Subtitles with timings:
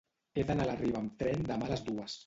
[0.39, 2.19] He d'anar a la Riba amb tren demà a les dues.